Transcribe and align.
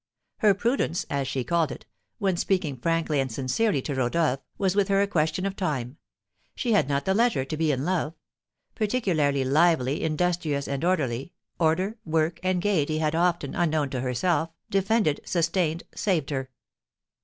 Her 0.37 0.55
prudence, 0.55 1.05
as 1.11 1.27
she 1.27 1.43
called 1.43 1.71
it, 1.71 1.85
when 2.17 2.35
speaking 2.35 2.75
frankly 2.75 3.19
and 3.19 3.31
sincerely 3.31 3.83
to 3.83 3.93
Rodolph, 3.93 4.39
was 4.57 4.75
with 4.75 4.87
her 4.87 5.03
a 5.03 5.07
question 5.07 5.45
of 5.45 5.55
time, 5.55 5.97
she 6.55 6.71
had 6.71 6.89
not 6.89 7.05
the 7.05 7.13
leisure 7.13 7.45
to 7.45 7.55
be 7.55 7.71
in 7.71 7.85
love. 7.85 8.15
Particularly 8.73 9.43
lively, 9.45 10.01
industrious, 10.03 10.67
and 10.67 10.83
orderly, 10.83 11.33
order, 11.59 11.99
work, 12.03 12.39
and 12.41 12.63
gaiety 12.63 12.97
had 12.97 13.13
often, 13.13 13.53
unknown 13.53 13.91
to 13.91 14.01
herself, 14.01 14.49
defended, 14.71 15.21
sustained, 15.23 15.83
saved 15.93 16.31
her. 16.31 16.49